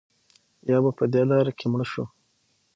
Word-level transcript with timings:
یا 0.69 0.77
به 0.83 0.91
په 0.99 1.05
دې 1.13 1.23
لاره 1.29 1.51
کې 1.57 1.65
مړه 1.71 1.85
شو. 1.91 2.03